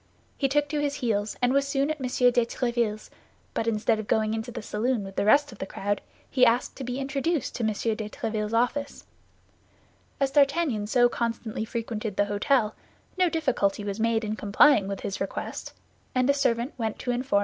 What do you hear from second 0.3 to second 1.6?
He took to his heels, and